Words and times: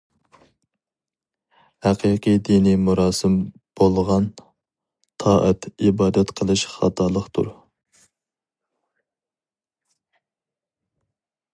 ھەقىقىي 1.87 2.39
دىنىي 2.47 2.77
مۇراسىم 2.85 3.35
بولغان 3.81 4.25
تائەت-ئىبادەت 5.25 6.33
قىلىش 6.41 6.65
خاتالىقتۇر. 6.73 7.53